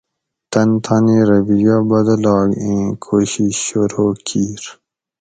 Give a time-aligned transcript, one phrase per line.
[0.51, 4.61] تن تانی رویہ بدلاگ اِیں کُو شیش شروع کیر